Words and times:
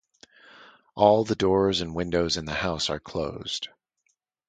All 0.95 1.23
the 1.25 1.35
doors 1.35 1.79
and 1.81 1.93
windows 1.93 2.35
in 2.35 2.45
the 2.45 2.55
house 2.55 2.89
are 2.89 2.99
closed. 2.99 3.67